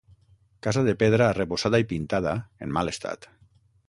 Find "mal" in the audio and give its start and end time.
2.79-2.91